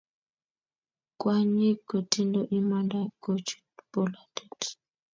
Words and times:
kwaknyik 1.19 1.77
kotindo 1.89 2.41
imanda 2.59 2.99
kochut 3.23 3.71
bolatet 3.91 4.57